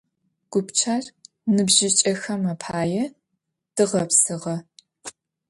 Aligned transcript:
Гупчэр 0.51 1.03
ныбжьыкӏэхэм 1.55 2.41
апае 2.53 3.05
дгъэпсыгъэ. 3.75 4.55